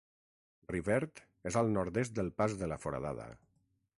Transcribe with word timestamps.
Rivert 0.71 1.21
és 1.51 1.59
al 1.61 1.69
nord-est 1.77 2.17
del 2.21 2.33
Pas 2.39 2.57
de 2.63 2.73
la 2.75 2.79
Foradada. 2.87 3.31